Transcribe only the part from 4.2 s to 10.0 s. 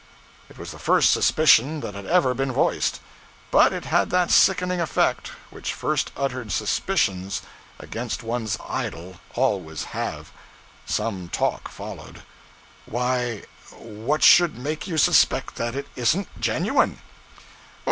sickening effect which first uttered suspicions against one's idol always